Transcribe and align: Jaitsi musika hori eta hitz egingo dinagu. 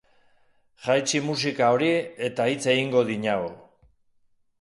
Jaitsi 0.85 1.19
musika 1.25 1.67
hori 1.75 1.89
eta 2.29 2.47
hitz 2.53 2.63
egingo 2.73 3.05
dinagu. 3.11 3.53